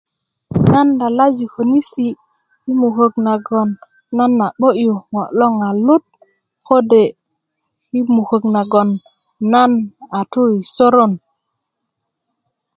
nan 0.71 0.87
lalaju 0.99 1.45
känisi 1.55 2.07
i 2.71 2.71
mukäk 2.81 3.13
nagon 3.27 3.69
a 4.45 4.47
'bö'yu 4.59 4.93
ŋo 5.11 5.23
long 5.39 5.57
a 5.67 5.69
lut 5.85 6.05
kode 6.67 7.03
i 7.99 7.99
mukäk 8.15 8.43
nagon 8.55 8.89
na 9.51 9.61
a 10.19 10.19
tó 10.31 10.41
i 10.57 10.59
soron 10.75 11.11